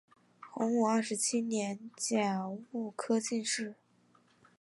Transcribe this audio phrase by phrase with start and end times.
[0.49, 2.23] 洪武二十七年甲
[2.71, 3.75] 戌科进士。